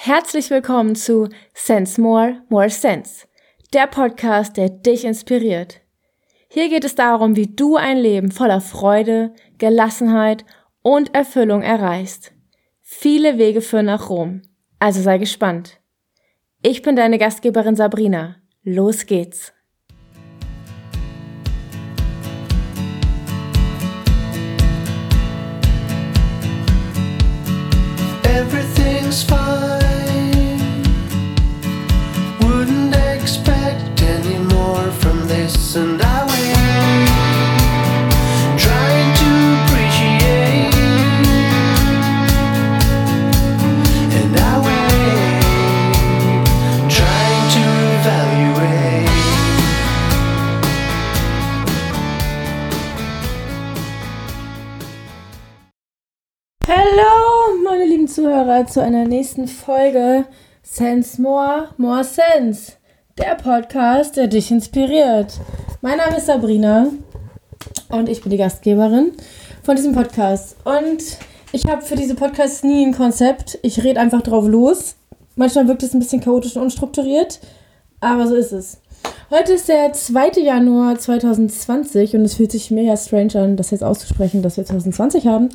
[0.00, 3.26] Herzlich willkommen zu Sense More, More Sense,
[3.74, 5.82] der Podcast, der dich inspiriert.
[6.48, 10.46] Hier geht es darum, wie du ein Leben voller Freude, Gelassenheit
[10.80, 12.32] und Erfüllung erreichst.
[12.80, 14.40] Viele Wege führen nach Rom,
[14.78, 15.78] also sei gespannt.
[16.62, 18.36] Ich bin deine Gastgeberin Sabrina.
[18.62, 19.52] Los geht's!
[28.50, 30.58] Everything's fine.
[32.40, 36.27] Wouldn't expect any more from this, and I
[58.18, 60.24] Zuhörer, zu einer nächsten Folge
[60.64, 62.72] Sense More, More Sense,
[63.16, 65.34] der Podcast, der dich inspiriert.
[65.82, 66.88] Mein Name ist Sabrina
[67.90, 69.12] und ich bin die Gastgeberin
[69.62, 70.56] von diesem Podcast.
[70.64, 71.00] Und
[71.52, 73.56] ich habe für diese Podcasts nie ein Konzept.
[73.62, 74.96] Ich rede einfach drauf los.
[75.36, 77.38] Manchmal wirkt es ein bisschen chaotisch und unstrukturiert,
[78.00, 78.78] aber so ist es.
[79.30, 80.40] Heute ist der 2.
[80.42, 85.28] Januar 2020 und es fühlt sich mega strange an, das jetzt auszusprechen, dass wir 2020
[85.28, 85.50] haben.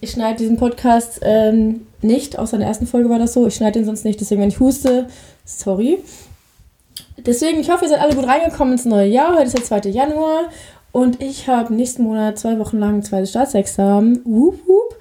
[0.00, 3.46] Ich schneide diesen Podcast ähm, nicht, außer in der ersten Folge war das so.
[3.46, 5.08] Ich schneide den sonst nicht, deswegen, wenn ich huste,
[5.44, 5.98] sorry.
[7.18, 9.34] Deswegen, ich hoffe, ihr seid alle gut reingekommen ins neue Jahr.
[9.34, 9.90] Heute ist der 2.
[9.90, 10.44] Januar
[10.92, 14.22] und ich habe nächsten Monat zwei Wochen lang ein zweites Staatsexamen.
[14.24, 14.96] Wup, wup.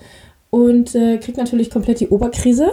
[0.49, 2.71] Und äh, kriege natürlich komplett die Oberkrise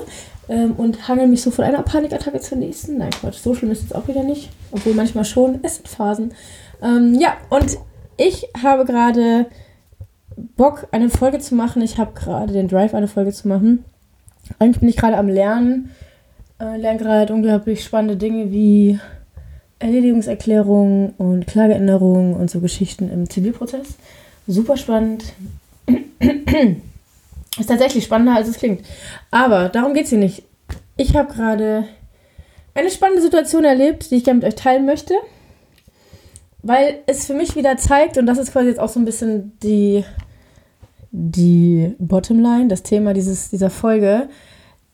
[0.48, 2.98] ähm, und hangel mich so von einer Panikattacke zur nächsten.
[2.98, 4.50] Nein, Quatsch, so schlimm ist es auch wieder nicht.
[4.72, 5.60] Obwohl manchmal schon.
[5.62, 6.34] Es sind Phasen.
[6.82, 7.78] Ähm, ja, und
[8.16, 9.46] ich habe gerade
[10.36, 11.82] Bock, eine Folge zu machen.
[11.82, 13.84] Ich habe gerade den Drive, eine Folge zu machen.
[14.58, 15.90] Eigentlich bin ich gerade am Lernen.
[16.60, 18.98] Äh, lerne gerade unglaublich spannende Dinge wie
[19.78, 23.96] Erledigungserklärungen und Klageänderungen und so Geschichten im Zivilprozess.
[24.46, 25.24] Super spannend.
[27.58, 28.84] Ist tatsächlich spannender, als es klingt.
[29.30, 30.42] Aber darum geht es hier nicht.
[30.96, 31.84] Ich habe gerade
[32.74, 35.14] eine spannende Situation erlebt, die ich gerne mit euch teilen möchte.
[36.62, 39.52] Weil es für mich wieder zeigt, und das ist quasi jetzt auch so ein bisschen
[39.62, 40.04] die,
[41.16, 44.28] die Bottomline, das Thema dieses, dieser Folge.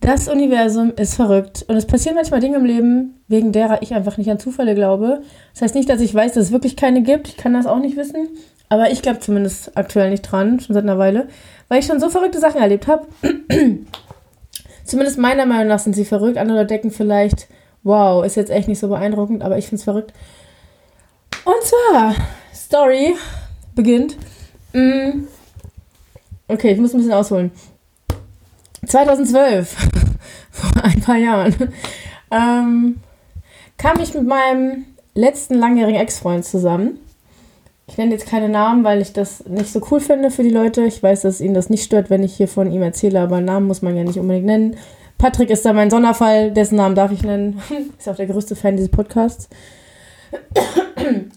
[0.00, 4.18] Das Universum ist verrückt und es passieren manchmal Dinge im Leben, wegen derer ich einfach
[4.18, 5.22] nicht an Zufälle glaube.
[5.54, 7.28] Das heißt nicht, dass ich weiß, dass es wirklich keine gibt.
[7.28, 8.28] Ich kann das auch nicht wissen.
[8.68, 11.28] Aber ich glaube zumindest aktuell nicht dran, schon seit einer Weile,
[11.68, 13.06] weil ich schon so verrückte Sachen erlebt habe.
[14.84, 16.36] zumindest meiner Meinung nach sind sie verrückt.
[16.36, 17.48] Andere denken vielleicht,
[17.82, 20.12] wow, ist jetzt echt nicht so beeindruckend, aber ich finde es verrückt.
[21.46, 22.14] Und zwar,
[22.54, 23.14] Story
[23.74, 24.16] beginnt.
[24.74, 25.24] Mm,
[26.50, 27.52] Okay, ich muss ein bisschen ausholen.
[28.84, 29.76] 2012,
[30.50, 31.54] vor ein paar Jahren,
[32.32, 32.96] ähm,
[33.78, 34.84] kam ich mit meinem
[35.14, 36.98] letzten langjährigen Ex-Freund zusammen.
[37.86, 40.82] Ich nenne jetzt keine Namen, weil ich das nicht so cool finde für die Leute.
[40.82, 43.68] Ich weiß, dass ihnen das nicht stört, wenn ich hier von ihm erzähle, aber Namen
[43.68, 44.76] muss man ja nicht unbedingt nennen.
[45.18, 47.62] Patrick ist da mein Sonderfall, dessen Namen darf ich nennen.
[47.98, 49.48] ist auch der größte Fan dieses Podcasts.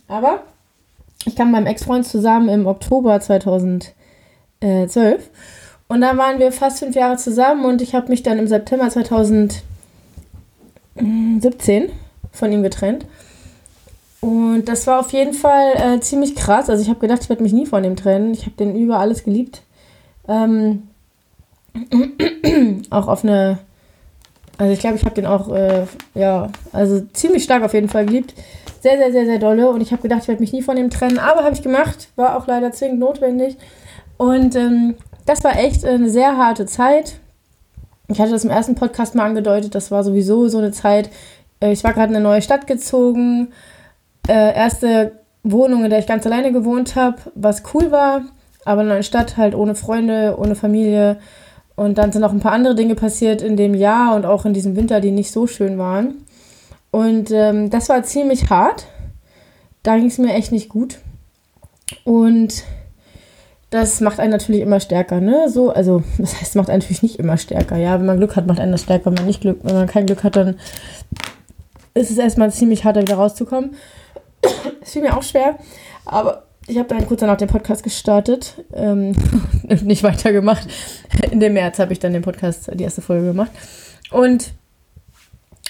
[0.08, 0.42] aber
[1.26, 3.94] ich kam mit meinem Ex-Freund zusammen im Oktober 2012
[4.64, 5.30] äh, 12.
[5.88, 8.90] Und da waren wir fast fünf Jahre zusammen und ich habe mich dann im September
[8.90, 9.62] 2017
[12.32, 13.06] von ihm getrennt.
[14.22, 16.70] Und das war auf jeden Fall äh, ziemlich krass.
[16.70, 18.34] Also ich habe gedacht, ich werde mich nie von ihm trennen.
[18.34, 19.64] Ich habe den über alles geliebt.
[20.30, 20.84] Ähm,
[22.90, 23.60] auch auf eine,
[24.58, 25.86] also ich glaube, ich habe den auch, äh,
[26.16, 28.34] ja, also ziemlich stark auf jeden Fall geliebt.
[28.80, 29.70] Sehr, sehr, sehr, sehr dolle.
[29.70, 31.20] Und ich habe gedacht, ich werde mich nie von ihm trennen.
[31.20, 32.08] Aber habe ich gemacht.
[32.16, 33.58] War auch leider zwingend notwendig.
[34.18, 37.20] Und ähm, das war echt eine sehr harte Zeit.
[38.08, 41.10] Ich hatte das im ersten Podcast mal angedeutet, das war sowieso so eine Zeit.
[41.60, 43.50] Äh, ich war gerade in eine neue Stadt gezogen.
[44.28, 48.24] Äh, erste Wohnung, in der ich ganz alleine gewohnt habe, was cool war.
[48.66, 51.18] Aber in einer Stadt halt ohne Freunde, ohne Familie.
[51.76, 54.54] Und dann sind auch ein paar andere Dinge passiert in dem Jahr und auch in
[54.54, 56.26] diesem Winter, die nicht so schön waren.
[56.92, 58.86] Und ähm, das war ziemlich hart.
[59.82, 61.00] Da ging es mir echt nicht gut.
[62.06, 62.64] Und
[63.74, 65.50] das macht einen natürlich immer stärker, ne?
[65.50, 67.76] So, also, das heißt, macht einen natürlich nicht immer stärker.
[67.76, 69.06] Ja, wenn man Glück hat, macht einen das stärker.
[69.08, 70.60] Wenn man nicht Glück, wenn man kein Glück hat, dann
[71.96, 73.76] ist es erstmal ziemlich hart, da wieder rauszukommen.
[74.82, 75.58] Es fiel mir auch schwer,
[76.06, 79.16] aber ich habe dann kurz danach den Podcast gestartet, ähm,
[79.84, 80.68] nicht weitergemacht.
[81.32, 83.52] In dem März habe ich dann den Podcast, die erste Folge gemacht.
[84.12, 84.54] Und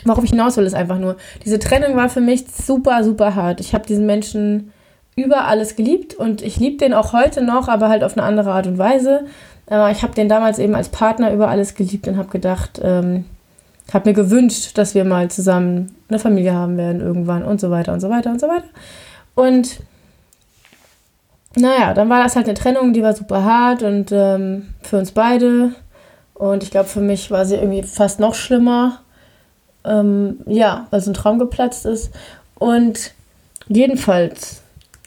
[0.03, 1.15] worauf ich hinaus will, ist einfach nur,
[1.45, 3.61] diese Trennung war für mich super, super hart.
[3.61, 4.72] Ich habe diesen Menschen
[5.15, 8.51] über alles geliebt und ich liebe den auch heute noch, aber halt auf eine andere
[8.51, 9.25] Art und Weise.
[9.68, 13.25] Aber ich habe den damals eben als Partner über alles geliebt und habe gedacht, ähm,
[13.94, 17.94] habe mir gewünscht, dass wir mal zusammen eine Familie haben werden irgendwann und so weiter
[17.94, 18.68] und so weiter und so weiter.
[19.36, 19.80] Und
[21.56, 25.12] naja, dann war das halt eine Trennung, die war super hart und ähm, für uns
[25.12, 25.74] beide.
[26.33, 29.00] Und ich glaube, für mich war sie irgendwie fast noch schlimmer.
[29.86, 32.12] Ähm, ja, weil so ein Traum geplatzt ist.
[32.57, 33.12] Und
[33.68, 34.62] jedenfalls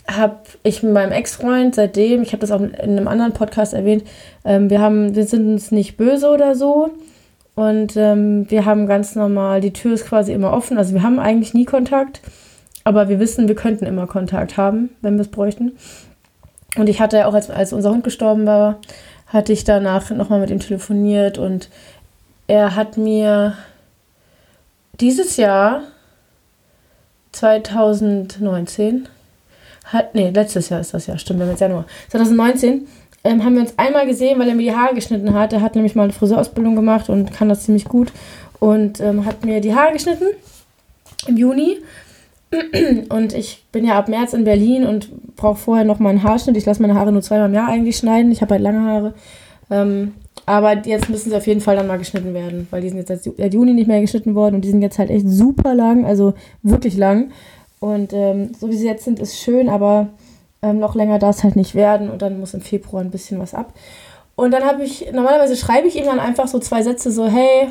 [0.08, 4.04] habe ich mit meinem Ex-Freund seitdem, ich habe das auch in einem anderen Podcast erwähnt,
[4.44, 6.90] ähm, wir, haben, wir sind uns nicht böse oder so.
[7.54, 10.76] Und ähm, wir haben ganz normal, die Tür ist quasi immer offen.
[10.76, 12.20] Also wir haben eigentlich nie Kontakt,
[12.84, 15.72] aber wir wissen, wir könnten immer Kontakt haben, wenn wir es bräuchten.
[16.76, 18.78] Und ich hatte ja auch, als, als unser Hund gestorben war,
[19.26, 21.70] hatte ich danach nochmal mit ihm telefoniert und
[22.46, 23.54] er hat mir
[25.00, 25.82] dieses Jahr
[27.32, 29.08] 2019
[29.86, 31.86] hat, nee, letztes Jahr ist das ja, stimmt, wir haben jetzt Januar.
[32.10, 32.86] 2019
[33.24, 35.52] ähm, haben wir uns einmal gesehen, weil er mir die Haare geschnitten hat.
[35.52, 38.12] Er hat nämlich mal eine Friseurausbildung gemacht und kann das ziemlich gut
[38.60, 40.26] und ähm, hat mir die Haare geschnitten
[41.26, 41.78] im Juni.
[43.08, 46.56] Und ich bin ja ab März in Berlin und brauche vorher noch mal einen Haarschnitt.
[46.56, 48.30] Ich lasse meine Haare nur zweimal im Jahr eigentlich schneiden.
[48.30, 49.14] Ich habe halt lange Haare.
[49.68, 50.12] Ähm,
[50.46, 53.24] aber jetzt müssen sie auf jeden Fall dann mal geschnitten werden, weil die sind jetzt
[53.24, 56.34] seit Juni nicht mehr geschnitten worden und die sind jetzt halt echt super lang, also
[56.62, 57.32] wirklich lang.
[57.86, 60.08] Und ähm, so wie sie jetzt sind, ist schön, aber
[60.60, 63.38] ähm, noch länger darf es halt nicht werden und dann muss im Februar ein bisschen
[63.38, 63.72] was ab.
[64.34, 67.68] Und dann habe ich, normalerweise schreibe ich ihm dann einfach so zwei Sätze so, hey,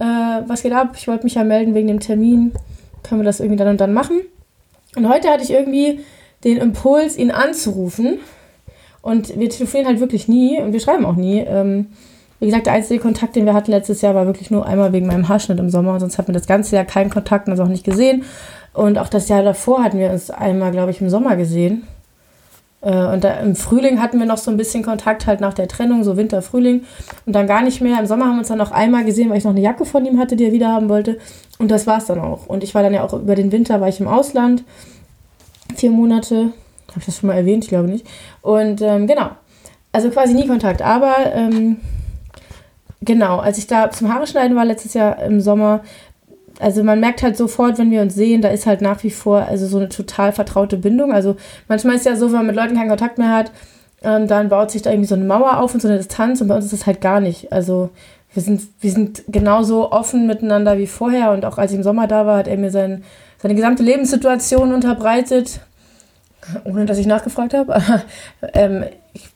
[0.00, 0.94] äh, was geht ab?
[0.96, 2.50] Ich wollte mich ja melden wegen dem Termin.
[3.04, 4.20] Können wir das irgendwie dann und dann machen?
[4.96, 6.00] Und heute hatte ich irgendwie
[6.42, 8.18] den Impuls, ihn anzurufen.
[9.00, 11.38] Und wir telefonieren halt wirklich nie und wir schreiben auch nie.
[11.38, 11.86] Ähm,
[12.40, 15.06] wie gesagt, der einzige Kontakt, den wir hatten letztes Jahr, war wirklich nur einmal wegen
[15.06, 15.92] meinem Haarschnitt im Sommer.
[15.92, 18.24] Und sonst hatten wir das ganze Jahr keinen Kontakt und uns auch nicht gesehen.
[18.74, 21.86] Und auch das Jahr davor hatten wir uns einmal, glaube ich, im Sommer gesehen.
[22.80, 25.68] Äh, und da, im Frühling hatten wir noch so ein bisschen Kontakt, halt nach der
[25.68, 26.84] Trennung, so Winter, Frühling.
[27.26, 27.98] Und dann gar nicht mehr.
[27.98, 30.04] Im Sommer haben wir uns dann noch einmal gesehen, weil ich noch eine Jacke von
[30.04, 31.18] ihm hatte, die er wieder haben wollte.
[31.58, 32.46] Und das war es dann auch.
[32.46, 34.64] Und ich war dann ja auch über den Winter, war ich im Ausland.
[35.76, 36.52] Vier Monate.
[36.88, 37.64] Habe ich das schon mal erwähnt?
[37.64, 38.06] Ich glaube nicht.
[38.42, 39.30] Und ähm, genau.
[39.92, 40.82] Also quasi nie Kontakt.
[40.82, 41.76] Aber ähm,
[43.00, 45.80] genau, als ich da zum Haare schneiden war letztes Jahr im Sommer,
[46.60, 49.46] also man merkt halt sofort, wenn wir uns sehen, da ist halt nach wie vor
[49.46, 51.12] also so eine total vertraute Bindung.
[51.12, 51.36] Also
[51.68, 53.52] manchmal ist ja so, wenn man mit Leuten keinen Kontakt mehr hat,
[54.02, 56.48] ähm, dann baut sich da irgendwie so eine Mauer auf und so eine Distanz und
[56.48, 57.52] bei uns ist das halt gar nicht.
[57.52, 57.90] Also
[58.34, 62.06] wir sind, wir sind genauso offen miteinander wie vorher und auch als ich im Sommer
[62.06, 63.04] da war, hat er mir sein,
[63.40, 65.60] seine gesamte Lebenssituation unterbreitet,
[66.64, 67.80] ohne dass ich nachgefragt habe.
[68.54, 68.84] ähm,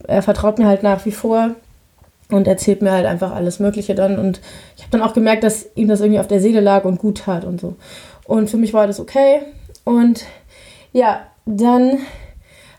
[0.07, 1.51] er vertraut mir halt nach wie vor
[2.31, 4.19] und erzählt mir halt einfach alles Mögliche dann.
[4.19, 4.41] Und
[4.77, 7.19] ich habe dann auch gemerkt, dass ihm das irgendwie auf der Seele lag und gut
[7.19, 7.77] tat und so.
[8.25, 9.43] Und für mich war das okay.
[9.85, 10.25] Und
[10.93, 11.99] ja, dann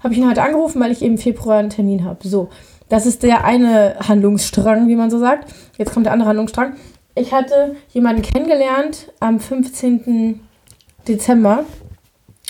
[0.03, 2.27] habe ich ihn heute angerufen, weil ich eben im Februar einen Termin habe.
[2.27, 2.49] So,
[2.89, 5.53] das ist der eine Handlungsstrang, wie man so sagt.
[5.77, 6.75] Jetzt kommt der andere Handlungsstrang.
[7.15, 10.41] Ich hatte jemanden kennengelernt am 15.
[11.07, 11.63] Dezember,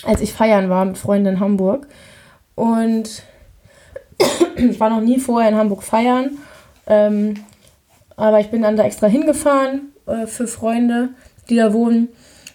[0.04, 1.86] als ich feiern war mit Freunden in Hamburg.
[2.54, 3.22] Und
[4.56, 6.38] ich war noch nie vorher in Hamburg feiern
[6.88, 7.34] ähm,
[8.16, 11.10] aber ich bin dann da extra hingefahren äh, für Freunde,
[11.48, 12.08] die da wohnen.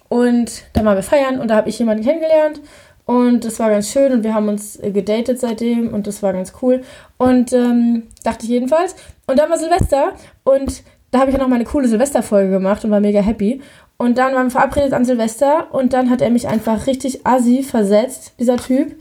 [0.09, 2.61] Und da waren wir feiern und da habe ich jemanden kennengelernt.
[3.05, 6.33] Und das war ganz schön und wir haben uns äh, gedatet seitdem und das war
[6.33, 6.81] ganz cool.
[7.17, 8.95] Und ähm, dachte ich jedenfalls.
[9.27, 10.13] Und dann war Silvester
[10.43, 13.61] und da habe ich ja noch mal eine coole Silvesterfolge gemacht und war mega happy.
[13.97, 17.63] Und dann waren wir verabredet an Silvester und dann hat er mich einfach richtig assi
[17.63, 18.95] versetzt, dieser Typ.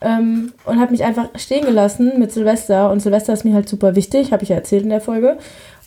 [0.00, 2.90] Ähm, und hat mich einfach stehen gelassen mit Silvester.
[2.90, 5.38] Und Silvester ist mir halt super wichtig, habe ich ja erzählt in der Folge.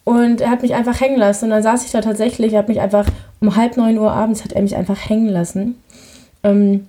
[0.04, 1.46] Und er hat mich einfach hängen lassen.
[1.46, 3.06] Und dann saß ich da tatsächlich, hat mich einfach
[3.42, 5.82] um halb neun Uhr abends hat er mich einfach hängen lassen.
[6.44, 6.88] Ähm,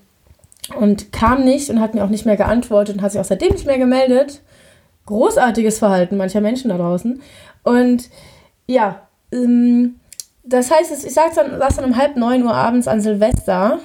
[0.79, 3.53] und kam nicht und hat mir auch nicht mehr geantwortet und hat sich auch seitdem
[3.53, 4.41] nicht mehr gemeldet.
[5.07, 7.21] Großartiges Verhalten mancher Menschen da draußen.
[7.65, 8.09] Und
[8.67, 9.97] ja, ähm,
[10.45, 13.79] das heißt, ich saß dann, saß dann um halb neun Uhr abends an Silvester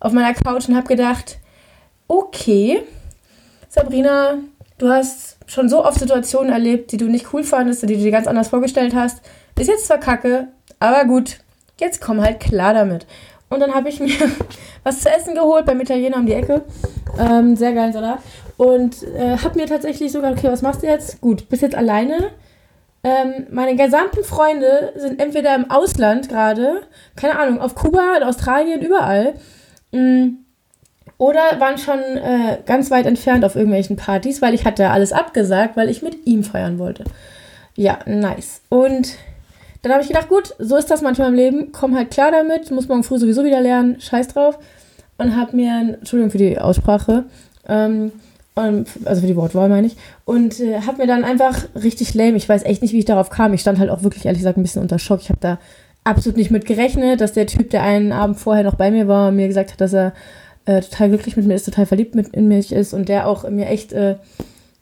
[0.00, 1.38] auf meiner Couch und habe gedacht,
[2.08, 2.82] okay,
[3.68, 4.38] Sabrina,
[4.78, 8.10] du hast schon so oft Situationen erlebt, die du nicht cool fandest, die du dir
[8.10, 9.20] ganz anders vorgestellt hast.
[9.58, 10.48] Ist jetzt zwar kacke,
[10.80, 11.38] aber gut,
[11.78, 13.06] jetzt komm halt klar damit.
[13.50, 14.14] Und dann habe ich mir
[14.82, 16.62] was zu essen geholt beim Italiener um die Ecke.
[17.18, 18.20] Ähm, sehr geilen Salat.
[18.56, 21.20] Und äh, habe mir tatsächlich sogar, okay, was machst du jetzt?
[21.20, 22.30] Gut, bist jetzt alleine.
[23.04, 26.82] Ähm, meine gesamten Freunde sind entweder im Ausland gerade,
[27.14, 29.34] keine Ahnung, auf Kuba, in Australien, überall.
[29.92, 30.44] Mhm
[31.18, 35.76] oder waren schon äh, ganz weit entfernt auf irgendwelchen Partys, weil ich hatte alles abgesagt,
[35.76, 37.04] weil ich mit ihm feiern wollte.
[37.74, 38.60] Ja, nice.
[38.68, 39.16] Und
[39.82, 41.72] dann habe ich gedacht, gut, so ist das manchmal im Leben.
[41.72, 44.58] Komm halt klar damit, muss morgen früh sowieso wieder lernen, scheiß drauf.
[45.18, 47.24] Und habe mir, Entschuldigung für die Aussprache,
[47.68, 48.12] ähm,
[48.54, 52.48] also für die Wortwahl meine ich, und äh, habe mir dann einfach richtig lame, ich
[52.48, 53.52] weiß echt nicht, wie ich darauf kam.
[53.52, 55.20] Ich stand halt auch wirklich, ehrlich gesagt, ein bisschen unter Schock.
[55.20, 55.58] Ich habe da
[56.04, 59.30] absolut nicht mit gerechnet, dass der Typ, der einen Abend vorher noch bei mir war,
[59.30, 60.12] mir gesagt hat, dass er
[60.68, 63.48] äh, total glücklich mit mir ist, total verliebt mit, in mich ist und der auch
[63.48, 64.16] mir echt äh,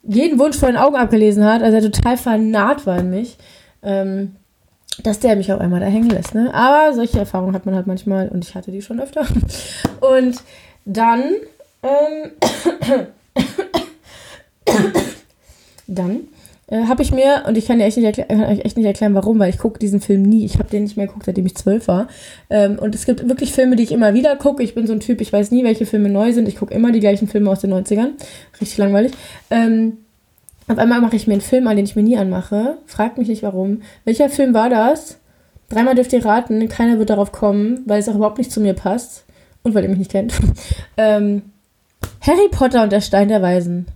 [0.02, 3.36] jeden Wunsch vor den Augen abgelesen hat, also er total vernaht war in mich.
[3.82, 4.34] Ähm,
[5.02, 6.34] dass der mich auf einmal da hängen lässt.
[6.34, 6.52] Ne?
[6.54, 9.26] Aber solche Erfahrungen hat man halt manchmal und ich hatte die schon öfter.
[10.00, 10.42] Und
[10.86, 11.22] dann,
[11.82, 12.30] ähm,
[15.86, 16.28] dann
[16.68, 19.14] äh, habe ich mir, und ich kann dir echt nicht, kann euch echt nicht erklären,
[19.14, 20.44] warum, weil ich gucke diesen Film nie.
[20.44, 22.08] Ich habe den nicht mehr geguckt, seitdem ich zwölf war.
[22.50, 24.62] Ähm, und es gibt wirklich Filme, die ich immer wieder gucke.
[24.62, 26.48] Ich bin so ein Typ, ich weiß nie, welche Filme neu sind.
[26.48, 28.10] Ich gucke immer die gleichen Filme aus den 90ern.
[28.60, 29.12] Richtig langweilig.
[29.50, 29.98] Ähm,
[30.68, 32.78] auf einmal mache ich mir einen Film an, den ich mir nie anmache.
[32.86, 33.82] Fragt mich nicht warum.
[34.04, 35.18] Welcher Film war das?
[35.68, 38.74] Dreimal dürft ihr raten, keiner wird darauf kommen, weil es auch überhaupt nicht zu mir
[38.74, 39.24] passt.
[39.62, 40.32] Und weil ihr mich nicht kennt.
[40.96, 41.42] ähm,
[42.20, 43.86] Harry Potter und der Stein der Weisen.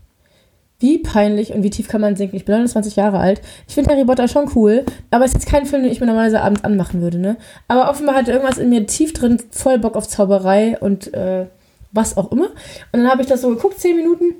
[0.80, 2.36] Wie peinlich und wie tief kann man sinken?
[2.36, 3.42] Ich bin 29 Jahre alt.
[3.68, 6.06] Ich finde Harry Potter schon cool, aber es ist jetzt kein Film, den ich mir
[6.06, 7.36] normalerweise abends anmachen würde, ne?
[7.68, 11.46] Aber offenbar hat irgendwas in mir tief drin voll Bock auf Zauberei und äh,
[11.92, 12.46] was auch immer.
[12.92, 14.34] Und dann habe ich das so geguckt, 10 Minuten,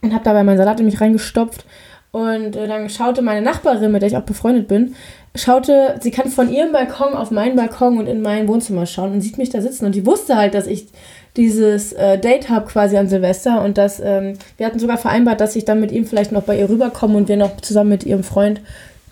[0.00, 1.64] und habe dabei meinen Salat in mich reingestopft.
[2.10, 4.94] Und äh, dann schaute meine Nachbarin, mit der ich auch befreundet bin,
[5.34, 9.20] schaute, sie kann von ihrem Balkon auf meinen Balkon und in mein Wohnzimmer schauen und
[9.20, 9.86] sieht mich da sitzen.
[9.86, 10.88] Und die wusste halt, dass ich
[11.36, 15.54] dieses äh, Date habe quasi an Silvester und dass ähm, wir hatten sogar vereinbart, dass
[15.56, 18.24] ich dann mit ihm vielleicht noch bei ihr rüberkomme und wir noch zusammen mit ihrem
[18.24, 18.60] Freund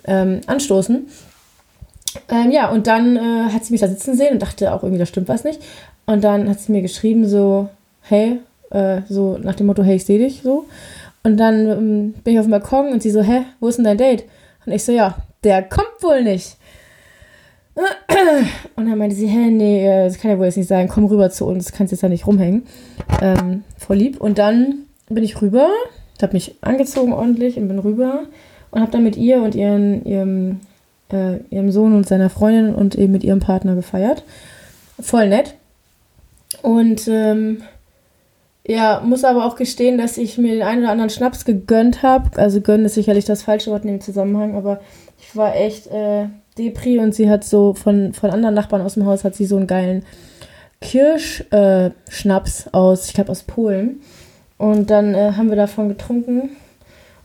[0.07, 1.07] ähm, anstoßen.
[2.29, 4.99] Ähm, ja, und dann äh, hat sie mich da sitzen sehen und dachte auch irgendwie,
[4.99, 5.61] da stimmt was nicht.
[6.07, 7.69] Und dann hat sie mir geschrieben so,
[8.03, 10.67] hey, äh, so nach dem Motto, hey, ich sehe dich so.
[11.23, 13.85] Und dann ähm, bin ich auf dem Balkon und sie so, hä, wo ist denn
[13.85, 14.25] dein Date?
[14.65, 16.57] Und ich so, ja, der kommt wohl nicht.
[18.75, 21.05] Und dann meinte sie, hä, nee, äh, das kann ja wohl jetzt nicht sein, komm
[21.05, 22.67] rüber zu uns, kannst jetzt da nicht rumhängen.
[23.23, 24.21] Ähm, voll lieb.
[24.21, 25.69] Und dann bin ich rüber,
[26.21, 28.25] habe mich angezogen ordentlich und bin rüber
[28.71, 30.61] und habe dann mit ihr und ihren, ihrem,
[31.13, 34.25] äh, ihrem Sohn und seiner Freundin und eben mit ihrem Partner gefeiert.
[34.99, 35.55] Voll nett.
[36.63, 37.63] Und ähm,
[38.67, 42.37] ja, muss aber auch gestehen, dass ich mir den einen oder anderen Schnaps gegönnt habe.
[42.37, 44.81] Also gönnen ist sicherlich das falsche Wort in dem Zusammenhang, aber
[45.19, 46.27] ich war echt äh,
[46.59, 49.57] Depri und sie hat so von, von anderen Nachbarn aus dem Haus hat sie so
[49.57, 50.05] einen geilen
[50.81, 54.01] Kirschschnaps äh, aus, ich glaube aus Polen.
[54.59, 56.51] Und dann äh, haben wir davon getrunken.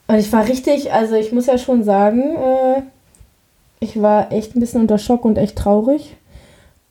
[0.08, 2.82] Und ich war richtig, also ich muss ja schon sagen, äh,
[3.80, 6.16] ich war echt ein bisschen unter Schock und echt traurig.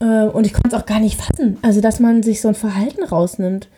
[0.01, 1.59] Äh, und ich konnte es auch gar nicht fassen.
[1.63, 3.69] Also, dass man sich so ein Verhalten rausnimmt.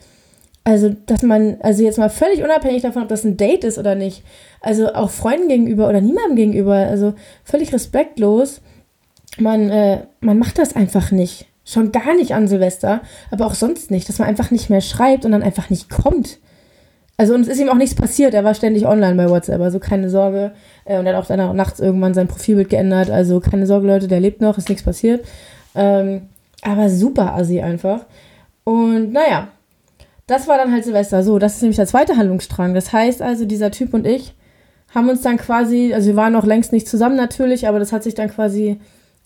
[0.65, 3.97] Also, dass man, also jetzt mal völlig unabhängig davon, ob das ein Date ist oder
[3.97, 4.23] nicht,
[4.61, 8.61] also auch Freunden gegenüber oder niemandem gegenüber, also völlig respektlos,
[9.39, 11.47] man, äh, man macht das einfach nicht.
[11.65, 15.25] Schon gar nicht an Silvester, aber auch sonst nicht, dass man einfach nicht mehr schreibt
[15.25, 16.39] und dann einfach nicht kommt.
[17.17, 19.79] Also, und es ist ihm auch nichts passiert, er war ständig online bei WhatsApp, also
[19.79, 20.53] keine Sorge.
[20.85, 23.87] Äh, und er hat auch dann auch nachts irgendwann sein Profilbild geändert, also keine Sorge,
[23.87, 25.25] Leute, der lebt noch, ist nichts passiert.
[25.75, 26.29] Ähm,
[26.63, 28.07] aber super assi einfach.
[28.65, 29.49] Und naja,
[30.27, 31.23] das war dann halt Silvester.
[31.23, 32.75] So, das ist nämlich der zweite Handlungsstrang.
[32.75, 34.35] Das heißt also, dieser Typ und ich
[34.95, 38.03] haben uns dann quasi, also wir waren noch längst nicht zusammen natürlich, aber das hat
[38.03, 38.79] sich dann quasi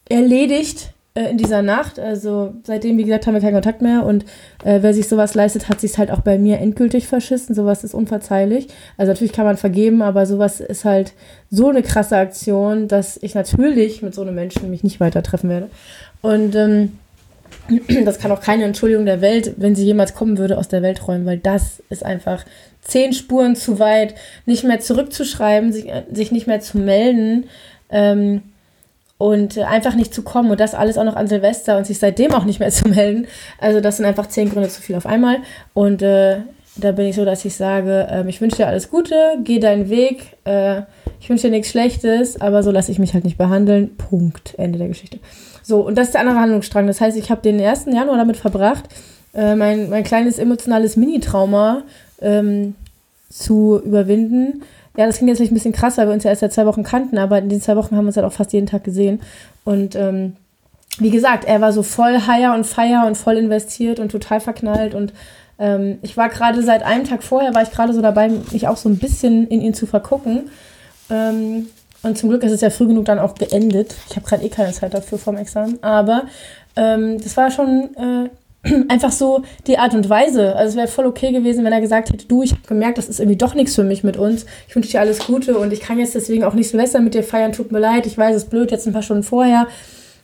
[0.08, 1.98] erledigt äh, in dieser Nacht.
[1.98, 4.24] Also seitdem, wie gesagt, haben wir keinen Kontakt mehr und
[4.64, 7.54] äh, wer sich sowas leistet, hat sich halt auch bei mir endgültig verschissen.
[7.54, 8.68] Sowas ist unverzeihlich.
[8.96, 11.14] Also natürlich kann man vergeben, aber sowas ist halt
[11.50, 15.50] so eine krasse Aktion, dass ich natürlich mit so einem Menschen mich nicht weiter treffen
[15.50, 15.68] werde.
[16.22, 16.92] Und ähm,
[18.04, 21.06] das kann auch keine Entschuldigung der Welt, wenn sie jemals kommen würde, aus der Welt
[21.06, 22.44] räumen, weil das ist einfach
[22.82, 27.46] zehn Spuren zu weit, nicht mehr zurückzuschreiben, sich, sich nicht mehr zu melden
[27.90, 28.42] ähm,
[29.18, 32.32] und einfach nicht zu kommen und das alles auch noch an Silvester und sich seitdem
[32.32, 33.26] auch nicht mehr zu melden.
[33.58, 35.38] Also das sind einfach zehn Gründe zu viel auf einmal
[35.74, 36.38] und äh,
[36.76, 39.88] da bin ich so, dass ich sage, äh, ich wünsche dir alles Gute, geh deinen
[39.88, 40.82] Weg, äh,
[41.20, 43.96] ich wünsche dir nichts Schlechtes, aber so lasse ich mich halt nicht behandeln.
[43.96, 44.54] Punkt.
[44.58, 45.18] Ende der Geschichte.
[45.66, 46.86] So, und das ist der andere Handlungsstrang.
[46.86, 47.86] Das heißt, ich habe den 1.
[47.86, 48.84] Januar damit verbracht,
[49.34, 51.82] äh, mein, mein kleines emotionales Mini-Trauma
[52.20, 52.76] ähm,
[53.30, 54.62] zu überwinden.
[54.96, 56.66] Ja, das klingt jetzt vielleicht ein bisschen krass, weil wir uns ja erst seit zwei
[56.66, 58.84] Wochen kannten, aber in den zwei Wochen haben wir uns halt auch fast jeden Tag
[58.84, 59.20] gesehen.
[59.64, 60.36] Und ähm,
[60.98, 64.94] wie gesagt, er war so voll higher und fire und voll investiert und total verknallt.
[64.94, 65.12] Und
[65.58, 68.76] ähm, ich war gerade seit einem Tag vorher, war ich gerade so dabei, mich auch
[68.76, 70.48] so ein bisschen in ihn zu vergucken.
[71.10, 71.66] Ähm,
[72.02, 73.94] und zum Glück ist es ja früh genug dann auch beendet.
[74.10, 75.82] Ich habe gerade eh keine Zeit dafür vom Examen.
[75.82, 76.24] Aber
[76.76, 78.28] ähm, das war schon äh,
[78.88, 80.54] einfach so die Art und Weise.
[80.56, 83.08] Also es wäre voll okay gewesen, wenn er gesagt hätte, du, ich habe gemerkt, das
[83.08, 84.46] ist irgendwie doch nichts für mich mit uns.
[84.68, 87.22] Ich wünsche dir alles Gute und ich kann jetzt deswegen auch nicht Silvester mit dir
[87.22, 87.52] feiern.
[87.52, 89.66] Tut mir leid, ich weiß, es ist blöd, jetzt ein paar Stunden vorher.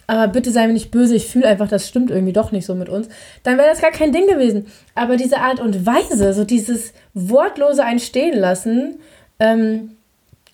[0.06, 2.74] Aber bitte sei mir nicht böse, ich fühle einfach, das stimmt irgendwie doch nicht so
[2.74, 3.08] mit uns.
[3.44, 4.66] Dann wäre das gar kein Ding gewesen.
[4.94, 8.96] Aber diese Art und Weise, so dieses wortlose Einstehen lassen,
[9.38, 9.96] ähm,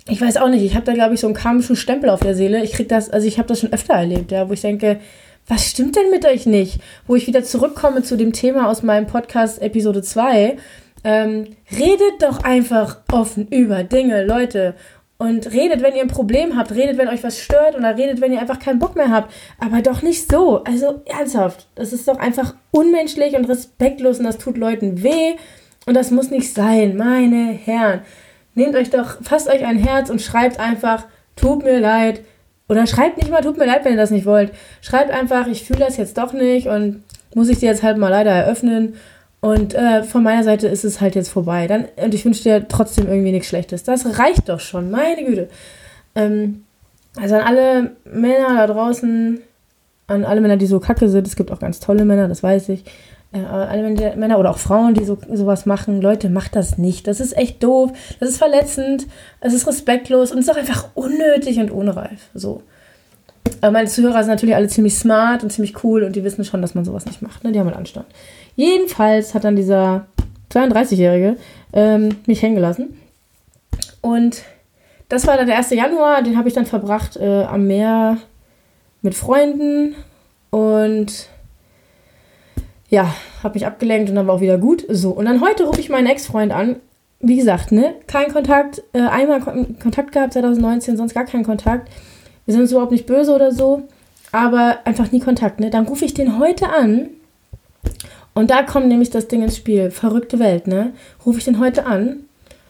[0.08, 2.34] ich weiß auch nicht, ich habe da, glaube ich, so einen karmischen Stempel auf der
[2.34, 2.62] Seele.
[2.64, 5.00] Ich krieg das, also ich habe das schon öfter erlebt, ja, wo ich denke,
[5.46, 6.80] was stimmt denn mit euch nicht?
[7.06, 10.56] Wo ich wieder zurückkomme zu dem Thema aus meinem Podcast Episode 2.
[11.04, 14.74] Ähm, redet doch einfach offen über Dinge, Leute.
[15.16, 18.32] Und redet, wenn ihr ein Problem habt, redet, wenn euch was stört oder redet, wenn
[18.32, 19.32] ihr einfach keinen Bock mehr habt.
[19.58, 20.62] Aber doch nicht so.
[20.64, 21.66] Also ernsthaft.
[21.74, 25.34] Das ist doch einfach unmenschlich und respektlos und das tut Leuten weh.
[25.86, 28.02] Und das muss nicht sein, meine Herren.
[28.54, 31.04] Nehmt euch doch, fasst euch ein Herz und schreibt einfach,
[31.36, 32.20] tut mir leid.
[32.68, 34.52] Oder schreibt nicht mal, tut mir leid, wenn ihr das nicht wollt.
[34.82, 37.02] Schreibt einfach, ich fühle das jetzt doch nicht und
[37.34, 38.94] muss ich dir jetzt halt mal leider eröffnen.
[39.40, 41.66] Und äh, von meiner Seite ist es halt jetzt vorbei.
[41.66, 43.84] Dann, und ich wünsche dir trotzdem irgendwie nichts Schlechtes.
[43.84, 45.48] Das reicht doch schon, meine Güte.
[46.14, 46.64] Ähm,
[47.16, 49.40] also an alle Männer da draußen,
[50.08, 52.68] an alle Männer, die so kacke sind, es gibt auch ganz tolle Männer, das weiß
[52.70, 52.84] ich.
[53.30, 57.06] Alle Männer oder auch Frauen, die so, sowas machen, Leute, macht das nicht.
[57.06, 59.06] Das ist echt doof, das ist verletzend,
[59.40, 62.30] es ist respektlos und es ist auch einfach unnötig und unreif.
[62.32, 62.62] So.
[63.60, 66.62] Aber meine Zuhörer sind natürlich alle ziemlich smart und ziemlich cool und die wissen schon,
[66.62, 67.44] dass man sowas nicht macht.
[67.44, 67.52] Ne?
[67.52, 68.06] Die haben halt Anstand.
[68.56, 70.06] Jedenfalls hat dann dieser
[70.50, 71.36] 32-Jährige
[71.72, 72.98] ähm, mich hängen gelassen.
[74.00, 74.42] Und
[75.08, 75.70] das war dann der 1.
[75.70, 78.18] Januar, den habe ich dann verbracht äh, am Meer
[79.02, 79.94] mit Freunden
[80.50, 81.28] und
[82.88, 84.84] ja, habe mich abgelenkt und dann war auch wieder gut.
[84.88, 86.76] So, und dann heute rufe ich meinen Ex-Freund an.
[87.20, 91.90] Wie gesagt, ne, kein Kontakt, äh, einmal Kon Kontakt gehabt 2019, sonst gar keinen Kontakt.
[92.46, 93.82] Wir sind uns überhaupt nicht böse oder so,
[94.30, 95.70] aber einfach nie Kontakt, ne?
[95.70, 97.10] Dann rufe ich den heute an
[98.34, 99.90] und da kommt nämlich das Ding ins Spiel.
[99.90, 100.92] Verrückte Welt, ne?
[101.26, 102.20] Rufe ich den heute an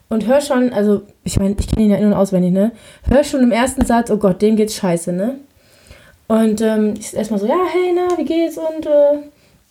[0.08, 2.72] und hör schon, also ich meine, ich kenne ihn ja in- und auswendig, ne?
[3.08, 5.40] Hör schon im ersten Satz, oh Gott, dem geht's scheiße, ne?
[6.26, 8.56] Und ähm, ich erstmal so, ja, hey, na, wie geht's?
[8.56, 9.18] Und, äh,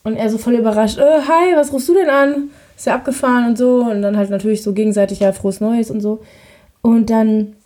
[0.07, 2.49] und er so voll überrascht, äh, hi, was rufst du denn an?
[2.77, 3.81] Ist ja abgefahren und so.
[3.81, 6.21] Und dann halt natürlich so gegenseitig, ja, frohes Neues und so.
[6.81, 7.57] Und dann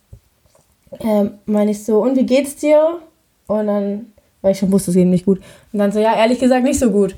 [1.00, 2.98] ähm, meine ich so, und wie geht's dir?
[3.46, 4.08] Und dann,
[4.42, 5.40] weil ich schon wusste, es geht ihm nicht gut.
[5.72, 7.16] Und dann so, ja, ehrlich gesagt, nicht so gut.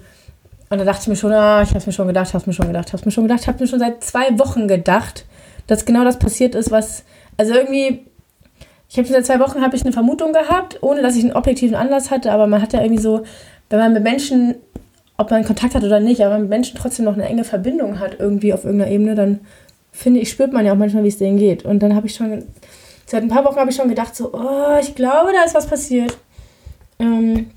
[0.69, 2.67] Und da dachte ich mir schon, ah, ich hab's mir schon gedacht, hab's mir schon
[2.67, 5.25] gedacht, hab's mir schon gedacht, hab's mir schon seit zwei Wochen gedacht,
[5.67, 7.05] dass genau das passiert ist, was,
[7.38, 8.05] also irgendwie,
[8.89, 11.75] ich habe seit zwei Wochen habe ich eine Vermutung gehabt, ohne dass ich einen objektiven
[11.75, 13.23] Anlass hatte, aber man hat ja irgendwie so,
[13.69, 14.55] wenn man mit Menschen,
[15.17, 18.19] ob man Kontakt hat oder nicht, aber wenn Menschen trotzdem noch eine enge Verbindung hat,
[18.19, 19.39] irgendwie auf irgendeiner Ebene, dann
[19.91, 21.63] finde ich, spürt man ja auch manchmal, wie es denen geht.
[21.65, 22.43] Und dann habe ich schon,
[23.06, 25.67] seit ein paar Wochen habe ich schon gedacht, so, oh, ich glaube, da ist was
[25.67, 26.17] passiert.
[26.99, 27.47] Ähm,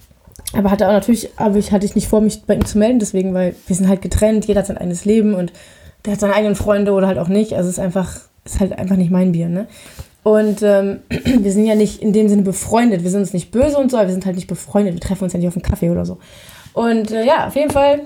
[0.52, 2.98] aber hatte auch natürlich, aber ich hatte ich nicht vor, mich bei ihm zu melden,
[2.98, 5.52] deswegen, weil wir sind halt getrennt, jeder hat sein eigenes Leben und
[6.04, 7.54] der hat seine eigenen Freunde oder halt auch nicht.
[7.54, 9.66] Also es ist einfach, ist halt einfach nicht mein Bier, ne?
[10.22, 13.02] Und ähm, wir sind ja nicht in dem Sinne befreundet.
[13.02, 14.94] Wir sind uns nicht böse und so, aber wir sind halt nicht befreundet.
[14.94, 16.18] Wir treffen uns ja nicht auf einen Kaffee oder so.
[16.76, 18.02] Und äh, ja, auf jeden Fall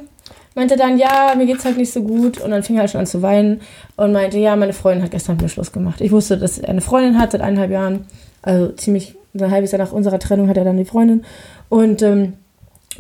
[0.55, 2.41] meinte dann, ja, mir geht's halt nicht so gut.
[2.41, 3.63] Und dann fing er halt schon an zu weinen
[3.97, 6.01] und meinte, ja, meine Freundin hat gestern mit mir Schluss gemacht.
[6.01, 8.07] Ich wusste, dass er eine Freundin hat seit eineinhalb Jahren.
[8.43, 11.25] Also ziemlich ein halbes Jahr nach unserer Trennung hat er dann die Freundin.
[11.69, 12.35] Und ähm,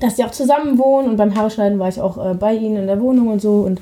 [0.00, 1.08] dass sie auch zusammen wohnen.
[1.08, 3.60] Und beim Haarschneiden war ich auch äh, bei ihnen in der Wohnung und so.
[3.60, 3.80] Und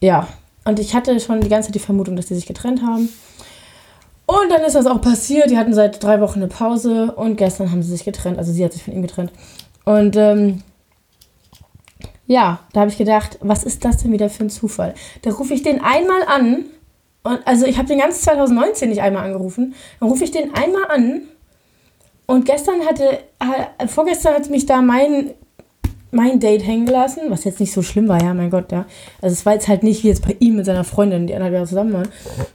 [0.00, 0.26] ja,
[0.64, 3.08] und ich hatte schon die ganze Zeit die Vermutung, dass die sich getrennt haben.
[4.26, 5.48] Und dann ist das auch passiert.
[5.48, 8.36] Die hatten seit drei Wochen eine Pause und gestern haben sie sich getrennt.
[8.36, 9.30] Also sie hat sich von ihm getrennt.
[9.84, 10.62] Und ähm,
[12.26, 14.94] ja, da habe ich gedacht, was ist das denn wieder für ein Zufall?
[15.22, 16.64] Da rufe ich den einmal an.
[17.22, 19.74] Und also ich habe den ganzen 2019 nicht einmal angerufen.
[20.00, 21.22] Dann rufe ich den einmal an.
[22.26, 23.18] Und gestern hatte,
[23.78, 25.32] äh, vorgestern hat mich da mein,
[26.10, 28.86] mein Date hängen gelassen, was jetzt nicht so schlimm war, ja, mein Gott, ja.
[29.20, 31.54] Also es war jetzt halt nicht wie jetzt bei ihm mit seiner Freundin, die anderthalb
[31.54, 32.08] Jahre zusammen waren.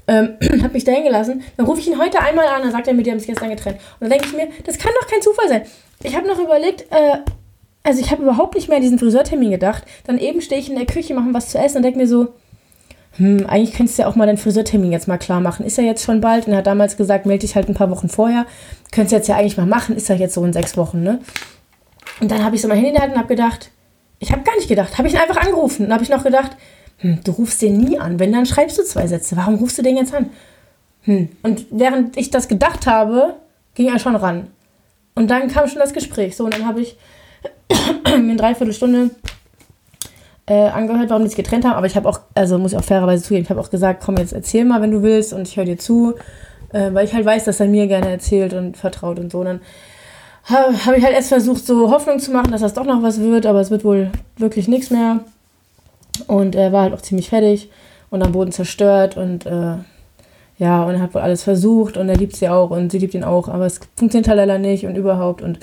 [0.08, 1.44] Ähm, hat mich da hängen gelassen.
[1.58, 3.50] Dann rufe ich ihn heute einmal an, dann sagt er mir, die haben sich gestern
[3.50, 3.78] getrennt.
[4.00, 5.62] Und dann denke ich mir, das kann doch kein Zufall sein.
[6.02, 7.18] Ich habe noch überlegt, äh,
[7.90, 9.84] also ich habe überhaupt nicht mehr an diesen Friseurtermin gedacht.
[10.06, 12.28] Dann eben stehe ich in der Küche, mache was zu essen und denke mir so,
[13.18, 15.66] hm, eigentlich könntest du ja auch mal deinen Friseurtermin jetzt mal klar machen.
[15.66, 17.90] Ist ja jetzt schon bald und er hat damals gesagt, melde dich halt ein paar
[17.90, 18.46] Wochen vorher.
[18.92, 21.20] Könntest du jetzt ja eigentlich mal machen, ist ja jetzt so in sechs Wochen, ne?
[22.22, 23.72] Und dann habe ich so der Hand und habe gedacht,
[24.20, 26.52] ich habe gar nicht gedacht, habe ich ihn einfach angerufen und habe ich noch gedacht,
[27.00, 29.82] hm, du rufst den nie an, wenn dann schreibst du zwei Sätze, warum rufst du
[29.82, 30.30] den jetzt an?
[31.04, 31.30] Hm.
[31.42, 33.36] Und während ich das gedacht habe,
[33.74, 34.48] ging er schon ran.
[35.16, 36.36] Und dann kam schon das Gespräch.
[36.36, 36.96] So, und dann habe ich
[38.06, 39.12] mir eine Dreiviertelstunde
[40.50, 41.76] äh, angehört, warum die sich getrennt haben.
[41.76, 44.18] Aber ich habe auch, also muss ich auch fairerweise zugeben, ich habe auch gesagt, komm
[44.18, 46.16] jetzt erzähl mal, wenn du willst und ich höre dir zu,
[46.74, 49.40] äh, weil ich halt weiß, dass er mir gerne erzählt und vertraut und so.
[49.40, 49.62] Und dann
[50.46, 53.20] habe hab ich halt erst versucht, so Hoffnung zu machen, dass das doch noch was
[53.20, 55.20] wird, aber es wird wohl wirklich nichts mehr.
[56.28, 57.70] Und er war halt auch ziemlich fertig
[58.10, 59.76] und am Boden zerstört und äh,
[60.58, 63.14] ja, und er hat wohl alles versucht und er liebt sie auch und sie liebt
[63.14, 65.60] ihn auch, aber es funktioniert halt leider nicht und überhaupt und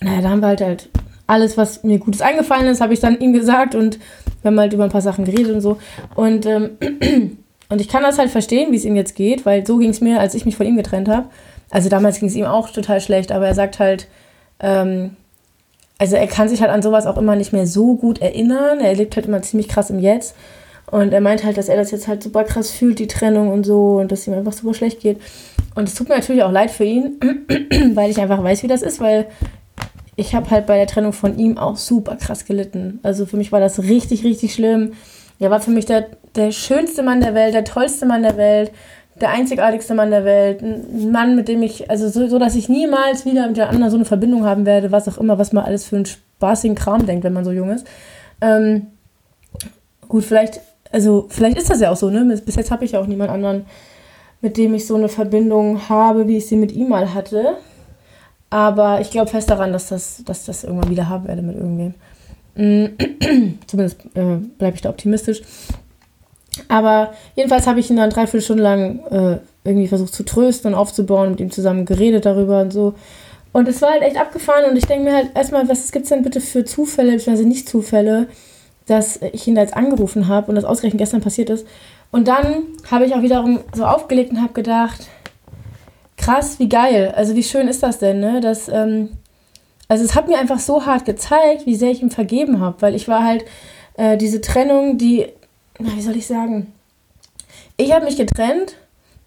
[0.00, 0.88] naja, da haben wir halt halt
[1.26, 3.98] alles, was mir Gutes eingefallen ist, habe ich dann ihm gesagt und
[4.42, 5.78] wir haben halt über ein paar Sachen geredet und so
[6.14, 6.78] und ähm,
[7.68, 10.00] und ich kann das halt verstehen, wie es ihm jetzt geht, weil so ging es
[10.00, 11.28] mir, als ich mich von ihm getrennt habe.
[11.70, 14.06] Also damals ging es ihm auch total schlecht, aber er sagt halt,
[14.60, 15.16] ähm,
[15.98, 18.80] also er kann sich halt an sowas auch immer nicht mehr so gut erinnern.
[18.80, 20.36] Er lebt halt immer ziemlich krass im Jetzt.
[20.90, 23.64] Und er meint halt, dass er das jetzt halt super krass fühlt, die Trennung und
[23.64, 25.18] so, und dass ihm einfach super schlecht geht.
[25.74, 27.16] Und es tut mir natürlich auch leid für ihn,
[27.94, 29.26] weil ich einfach weiß, wie das ist, weil
[30.16, 33.00] ich habe halt bei der Trennung von ihm auch super krass gelitten.
[33.02, 34.92] Also für mich war das richtig, richtig schlimm.
[35.38, 38.72] Er war für mich der, der schönste Mann der Welt, der tollste Mann der Welt,
[39.20, 40.62] der einzigartigste Mann der Welt.
[40.62, 43.90] Ein Mann, mit dem ich, also so, so dass ich niemals wieder mit der anderen
[43.90, 47.04] so eine Verbindung haben werde, was auch immer, was man alles für einen spaßigen Kram
[47.04, 47.86] denkt, wenn man so jung ist.
[48.40, 48.86] Ähm,
[50.08, 50.60] gut, vielleicht
[50.92, 52.40] also vielleicht ist das ja auch so, ne?
[52.44, 53.66] Bis jetzt habe ich ja auch niemand anderen,
[54.40, 57.56] mit dem ich so eine Verbindung habe, wie ich sie mit ihm mal hatte.
[58.50, 61.94] Aber ich glaube fest daran, dass das, dass das irgendwann wieder haben werde mit irgendwem.
[62.54, 65.42] Mm, zumindest äh, bleibe ich da optimistisch.
[66.68, 70.78] Aber jedenfalls habe ich ihn dann dreiviertel Stunden lang äh, irgendwie versucht zu trösten und
[70.78, 72.94] aufzubauen, mit ihm zusammen geredet darüber und so.
[73.52, 76.10] Und es war halt echt abgefahren und ich denke mir halt erstmal, was gibt es
[76.10, 78.28] denn bitte für Zufälle, beziehungsweise nicht Zufälle,
[78.86, 81.66] dass ich ihn da jetzt angerufen habe und das ausgerechnet gestern passiert ist.
[82.10, 85.08] Und dann habe ich auch wiederum so aufgelegt und habe gedacht,
[86.26, 87.12] krass, wie geil.
[87.16, 88.40] Also wie schön ist das denn, ne?
[88.40, 89.10] Dass, ähm,
[89.88, 92.94] also es hat mir einfach so hart gezeigt, wie sehr ich ihm vergeben habe, weil
[92.94, 93.44] ich war halt
[93.94, 95.26] äh, diese Trennung, die,
[95.78, 96.72] na, wie soll ich sagen?
[97.76, 98.76] Ich habe mich getrennt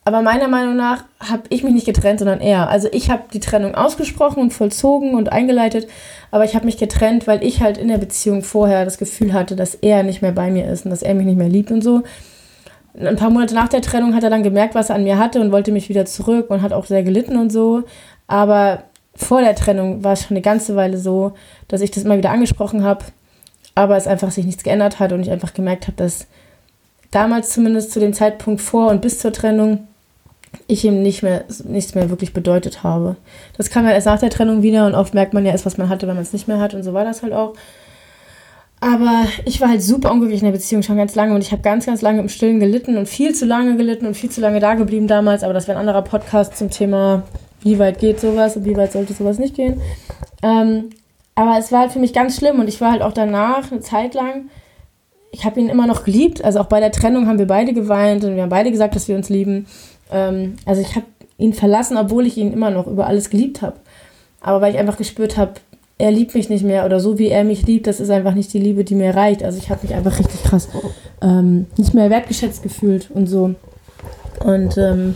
[0.09, 2.67] aber meiner Meinung nach habe ich mich nicht getrennt, sondern er.
[2.69, 5.87] Also ich habe die Trennung ausgesprochen und vollzogen und eingeleitet,
[6.31, 9.55] aber ich habe mich getrennt, weil ich halt in der Beziehung vorher das Gefühl hatte,
[9.55, 11.83] dass er nicht mehr bei mir ist und dass er mich nicht mehr liebt und
[11.83, 12.01] so.
[12.99, 15.39] Ein paar Monate nach der Trennung hat er dann gemerkt, was er an mir hatte
[15.39, 17.83] und wollte mich wieder zurück und hat auch sehr gelitten und so.
[18.27, 18.83] Aber
[19.15, 21.33] vor der Trennung war es schon eine ganze Weile so,
[21.67, 23.05] dass ich das immer wieder angesprochen habe,
[23.75, 26.27] aber es einfach sich nichts geändert hat und ich einfach gemerkt habe, dass
[27.11, 29.87] damals zumindest zu dem Zeitpunkt vor und bis zur Trennung
[30.67, 33.15] ich ihm nicht mehr, nichts mehr wirklich bedeutet habe.
[33.57, 35.77] Das kam ja erst nach der Trennung wieder und oft merkt man ja erst, was
[35.77, 37.53] man hatte, wenn man es nicht mehr hat und so war das halt auch.
[38.81, 41.61] Aber ich war halt super unglücklich in der Beziehung schon ganz lange und ich habe
[41.61, 44.59] ganz, ganz lange im Stillen gelitten und viel zu lange gelitten und viel zu lange
[44.59, 45.43] da geblieben damals.
[45.43, 47.23] Aber das wäre ein anderer Podcast zum Thema,
[47.61, 49.81] wie weit geht sowas und wie weit sollte sowas nicht gehen.
[50.41, 50.91] Ähm,
[51.35, 53.81] aber es war halt für mich ganz schlimm und ich war halt auch danach eine
[53.81, 54.49] Zeit lang,
[55.31, 56.43] ich habe ihn immer noch geliebt.
[56.43, 59.07] Also auch bei der Trennung haben wir beide geweint und wir haben beide gesagt, dass
[59.07, 59.67] wir uns lieben.
[60.11, 61.05] Ähm, also ich habe
[61.37, 63.77] ihn verlassen, obwohl ich ihn immer noch über alles geliebt habe.
[64.41, 65.53] Aber weil ich einfach gespürt habe,
[65.99, 68.51] er liebt mich nicht mehr oder so wie er mich liebt, das ist einfach nicht
[68.53, 69.43] die Liebe, die mir reicht.
[69.43, 70.69] Also ich habe mich einfach richtig krass
[71.21, 73.53] ähm, nicht mehr wertgeschätzt gefühlt und so.
[74.43, 75.15] Und ähm,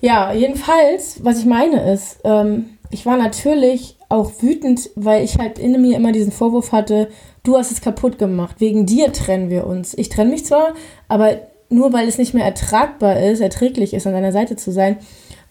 [0.00, 5.58] ja, jedenfalls, was ich meine ist, ähm, ich war natürlich auch wütend, weil ich halt
[5.58, 7.08] in mir immer diesen Vorwurf hatte,
[7.42, 9.94] du hast es kaputt gemacht, wegen dir trennen wir uns.
[9.94, 10.74] Ich trenne mich zwar,
[11.08, 14.98] aber nur weil es nicht mehr ertragbar ist, erträglich ist, an deiner Seite zu sein.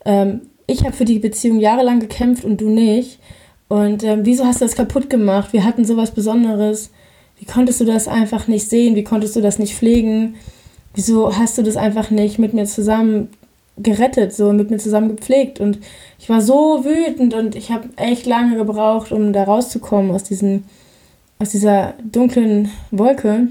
[0.06, 3.20] Ähm, ich habe für die Beziehung jahrelang gekämpft und du nicht.
[3.68, 5.54] Und ähm, wieso hast du das kaputt gemacht?
[5.54, 6.92] Wir hatten sowas Besonderes.
[7.40, 8.96] Wie konntest du das einfach nicht sehen?
[8.96, 10.36] Wie konntest du das nicht pflegen?
[10.94, 13.30] Wieso hast du das einfach nicht mit mir zusammen
[13.78, 15.60] gerettet, so mit mir zusammen gepflegt?
[15.60, 15.80] Und
[16.20, 20.66] ich war so wütend und ich habe echt lange gebraucht, um da rauszukommen aus, diesen,
[21.40, 23.48] aus dieser dunklen Wolke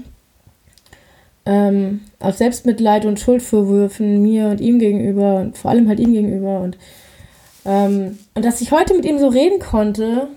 [1.45, 6.61] ähm, aus Selbstmitleid und Schuldvorwürfen mir und ihm gegenüber und vor allem halt ihm gegenüber
[6.61, 6.77] und,
[7.65, 10.27] ähm, und dass ich heute mit ihm so reden konnte,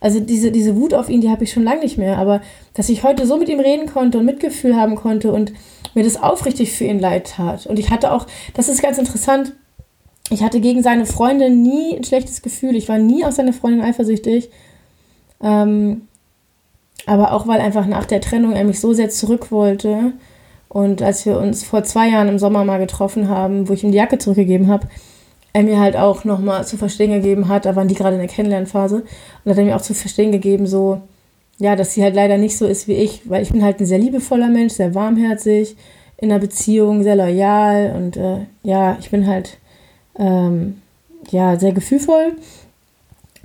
[0.00, 2.42] also diese, diese Wut auf ihn, die habe ich schon lange nicht mehr, aber
[2.74, 5.52] dass ich heute so mit ihm reden konnte und Mitgefühl haben konnte und
[5.94, 7.66] mir das aufrichtig für ihn leid tat.
[7.66, 9.54] Und ich hatte auch, das ist ganz interessant,
[10.30, 12.76] ich hatte gegen seine Freundin nie ein schlechtes Gefühl.
[12.76, 14.48] Ich war nie auf seine Freundin eifersüchtig.
[15.42, 16.08] Ähm,
[17.06, 20.12] aber auch weil einfach nach der Trennung er mich so sehr zurück wollte
[20.68, 23.92] und als wir uns vor zwei Jahren im Sommer mal getroffen haben, wo ich ihm
[23.92, 24.88] die Jacke zurückgegeben habe,
[25.54, 28.28] er mir halt auch nochmal zu verstehen gegeben hat, da waren die gerade in der
[28.28, 29.04] Kennenlernphase,
[29.44, 31.00] und hat er mir auch zu verstehen gegeben, so,
[31.58, 33.86] ja, dass sie halt leider nicht so ist wie ich, weil ich bin halt ein
[33.86, 35.76] sehr liebevoller Mensch, sehr warmherzig,
[36.18, 39.58] in einer Beziehung sehr loyal und äh, ja, ich bin halt
[40.18, 40.82] ähm,
[41.30, 42.32] ja, sehr gefühlvoll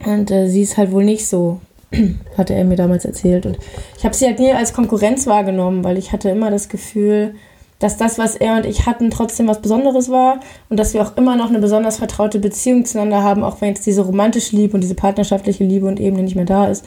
[0.05, 1.61] und äh, sie ist halt wohl nicht so.
[2.37, 3.47] hatte er mir damals erzählt.
[3.47, 3.57] Und
[3.97, 7.33] ich habe sie halt nie als Konkurrenz wahrgenommen, weil ich hatte immer das Gefühl,
[7.79, 11.15] dass das, was er und ich hatten, trotzdem was Besonderes war und dass wir auch
[11.15, 14.81] immer noch eine besonders vertraute Beziehung zueinander haben, auch wenn jetzt diese romantische Liebe und
[14.81, 16.85] diese partnerschaftliche Liebe und Ebene nicht mehr da ist.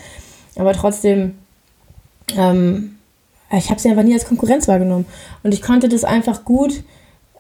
[0.57, 1.35] Aber trotzdem,
[2.37, 2.99] ähm,
[3.51, 5.07] ich habe sie einfach nie als Konkurrenz wahrgenommen.
[5.43, 6.85] Und ich konnte das einfach gut,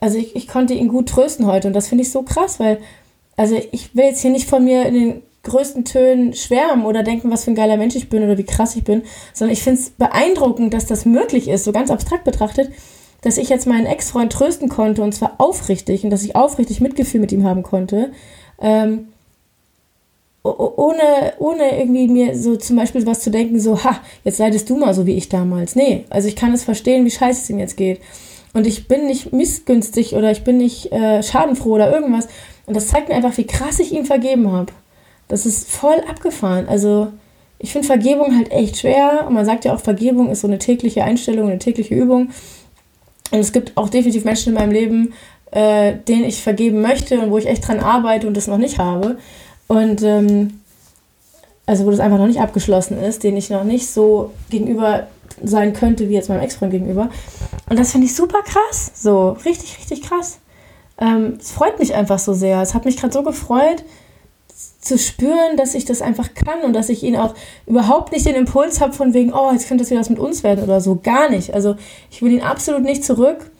[0.00, 2.78] also ich, ich konnte ihn gut trösten heute und das finde ich so krass, weil,
[3.36, 7.30] also ich will jetzt hier nicht von mir in den größten Tönen schwärmen oder denken,
[7.30, 9.80] was für ein geiler Mensch ich bin oder wie krass ich bin, sondern ich finde
[9.80, 12.70] es beeindruckend, dass das möglich ist, so ganz abstrakt betrachtet,
[13.22, 17.20] dass ich jetzt meinen Ex-Freund trösten konnte und zwar aufrichtig und dass ich aufrichtig Mitgefühl
[17.20, 18.12] mit ihm haben konnte.
[18.60, 19.08] Ähm,
[20.44, 24.76] ohne, ohne irgendwie mir so zum Beispiel was zu denken, so, ha, jetzt leidest du
[24.76, 25.76] mal so wie ich damals.
[25.76, 28.00] Nee, also ich kann es verstehen, wie scheiße es ihm jetzt geht.
[28.52, 32.28] Und ich bin nicht missgünstig oder ich bin nicht äh, schadenfroh oder irgendwas.
[32.66, 34.72] Und das zeigt mir einfach, wie krass ich ihm vergeben habe.
[35.28, 36.68] Das ist voll abgefahren.
[36.68, 37.08] Also
[37.58, 39.24] ich finde Vergebung halt echt schwer.
[39.26, 42.30] Und man sagt ja auch, Vergebung ist so eine tägliche Einstellung, eine tägliche Übung.
[43.32, 45.14] Und es gibt auch definitiv Menschen in meinem Leben,
[45.50, 48.78] äh, denen ich vergeben möchte und wo ich echt dran arbeite und das noch nicht
[48.78, 49.18] habe.
[49.66, 50.60] Und ähm,
[51.66, 55.06] also wo das einfach noch nicht abgeschlossen ist, den ich noch nicht so gegenüber
[55.42, 57.08] sein könnte wie jetzt meinem Ex-Freund gegenüber.
[57.68, 58.92] Und das finde ich super krass.
[58.94, 60.38] So, richtig, richtig krass.
[60.98, 62.60] Ähm, es freut mich einfach so sehr.
[62.60, 63.82] Es hat mich gerade so gefreut,
[64.82, 67.34] zu spüren, dass ich das einfach kann und dass ich ihn auch
[67.66, 70.42] überhaupt nicht den Impuls habe von wegen, oh, jetzt könnte das wieder was mit uns
[70.42, 70.98] werden oder so.
[71.02, 71.54] Gar nicht.
[71.54, 71.76] Also
[72.10, 73.50] ich will ihn absolut nicht zurück.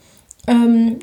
[0.48, 0.98] Ähm,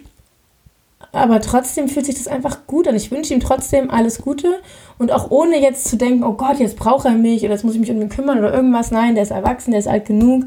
[1.14, 2.96] aber trotzdem fühlt sich das einfach gut an.
[2.96, 4.60] Ich wünsche ihm trotzdem alles Gute
[4.98, 7.74] und auch ohne jetzt zu denken, oh Gott, jetzt braucht er mich oder jetzt muss
[7.74, 8.92] ich mich um ihn kümmern oder irgendwas.
[8.92, 10.44] Nein, der ist erwachsen, der ist alt genug,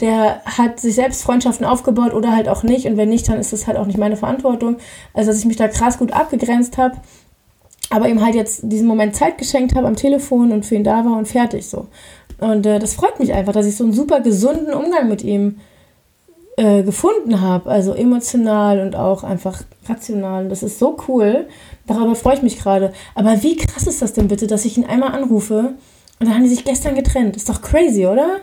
[0.00, 3.52] der hat sich selbst Freundschaften aufgebaut oder halt auch nicht und wenn nicht, dann ist
[3.52, 4.76] das halt auch nicht meine Verantwortung.
[5.12, 6.96] Also, dass ich mich da krass gut abgegrenzt habe,
[7.90, 11.04] aber ihm halt jetzt diesen Moment Zeit geschenkt habe am Telefon und für ihn da
[11.04, 11.86] war und fertig so.
[12.38, 15.56] Und äh, das freut mich einfach, dass ich so einen super gesunden Umgang mit ihm
[16.56, 17.70] äh, gefunden habe.
[17.70, 20.48] Also emotional und auch einfach rational.
[20.48, 21.46] Das ist so cool.
[21.86, 22.92] Darüber freue ich mich gerade.
[23.14, 25.74] Aber wie krass ist das denn bitte, dass ich ihn einmal anrufe
[26.20, 27.36] und dann haben die sich gestern getrennt?
[27.36, 28.40] Ist doch crazy, oder?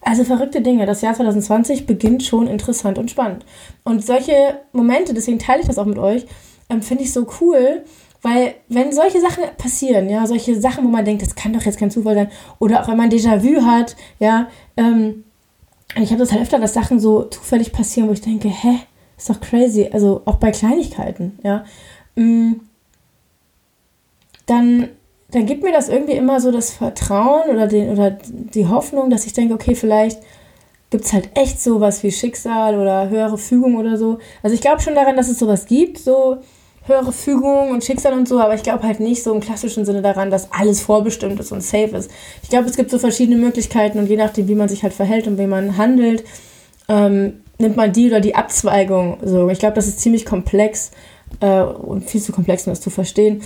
[0.00, 0.86] Also verrückte Dinge.
[0.86, 3.44] Das Jahr 2020 beginnt schon interessant und spannend.
[3.84, 6.26] Und solche Momente, deswegen teile ich das auch mit euch,
[6.68, 7.82] ähm, finde ich so cool,
[8.26, 11.78] weil wenn solche Sachen passieren, ja, solche Sachen, wo man denkt, das kann doch jetzt
[11.78, 15.22] kein Zufall sein, oder auch wenn man Déjà-vu hat, ja, ähm,
[15.94, 18.80] ich habe das halt öfter, dass Sachen so zufällig passieren, wo ich denke, hä,
[19.16, 19.90] ist doch crazy.
[19.92, 21.64] Also auch bei Kleinigkeiten, ja.
[22.16, 22.54] Mm.
[24.46, 24.88] Dann,
[25.30, 29.26] dann gibt mir das irgendwie immer so das Vertrauen oder, den, oder die Hoffnung, dass
[29.26, 30.20] ich denke, okay, vielleicht
[30.90, 34.18] gibt es halt echt sowas wie Schicksal oder höhere Fügung oder so.
[34.42, 36.38] Also ich glaube schon daran, dass es sowas gibt, so
[36.86, 40.02] höhere Fügung und Schicksal und so, aber ich glaube halt nicht so im klassischen Sinne
[40.02, 42.10] daran, dass alles vorbestimmt ist und safe ist.
[42.42, 45.26] Ich glaube, es gibt so verschiedene Möglichkeiten und je nachdem, wie man sich halt verhält
[45.26, 46.24] und wie man handelt,
[46.88, 49.18] ähm, nimmt man die oder die Abzweigung.
[49.24, 50.90] So, ich glaube, das ist ziemlich komplex
[51.40, 53.42] äh, und viel zu komplex, um das zu verstehen.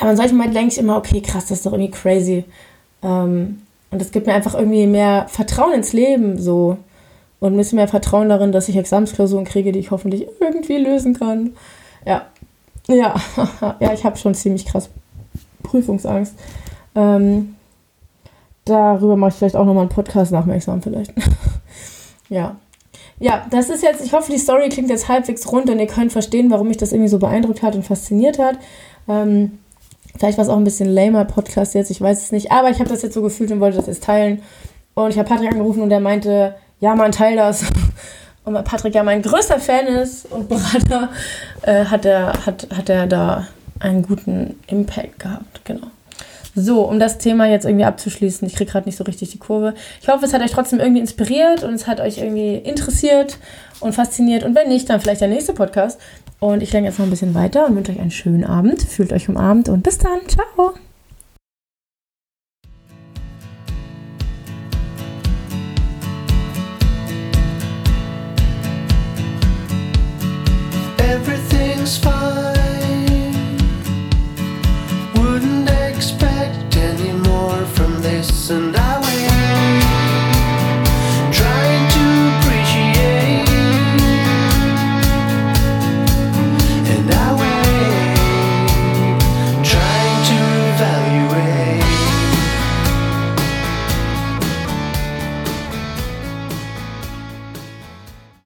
[0.00, 2.44] Aber in solchen Momenten denke ich immer, okay, krass, das ist doch irgendwie crazy.
[3.02, 6.76] Ähm, und es gibt mir einfach irgendwie mehr Vertrauen ins Leben so.
[7.40, 11.14] Und ein bisschen mehr Vertrauen darin, dass ich Examensklausuren kriege, die ich hoffentlich irgendwie lösen
[11.14, 11.54] kann.
[12.06, 12.26] Ja,
[12.88, 13.14] ja,
[13.80, 14.90] ja, ich habe schon ziemlich krass
[15.62, 16.34] Prüfungsangst.
[16.94, 17.56] Ähm,
[18.64, 21.12] darüber mache ich vielleicht auch nochmal einen Podcast nach dem Examen vielleicht.
[22.28, 22.56] ja.
[23.20, 26.12] Ja, das ist jetzt, ich hoffe, die Story klingt jetzt halbwegs rund und ihr könnt
[26.12, 28.58] verstehen, warum mich das irgendwie so beeindruckt hat und fasziniert hat.
[29.08, 29.58] Ähm,
[30.18, 32.50] vielleicht war es auch ein bisschen lamer Podcast jetzt, ich weiß es nicht.
[32.50, 34.42] Aber ich habe das jetzt so gefühlt und wollte das jetzt teilen.
[34.94, 37.64] Und ich habe Patrick angerufen und der meinte, ja, man, teil das.
[38.44, 41.08] Und weil Patrick ja mein größter Fan ist und Berater,
[41.62, 43.48] äh, hat, er, hat, hat er da
[43.80, 45.64] einen guten Impact gehabt.
[45.64, 45.86] Genau.
[46.54, 49.74] So, um das Thema jetzt irgendwie abzuschließen, ich kriege gerade nicht so richtig die Kurve.
[50.00, 53.38] Ich hoffe, es hat euch trotzdem irgendwie inspiriert und es hat euch irgendwie interessiert
[53.80, 54.44] und fasziniert.
[54.44, 56.00] Und wenn nicht, dann vielleicht der nächste Podcast.
[56.38, 58.82] Und ich lerne jetzt noch ein bisschen weiter und wünsche euch einen schönen Abend.
[58.82, 60.20] Fühlt euch umarmt und bis dann.
[60.28, 60.74] Ciao.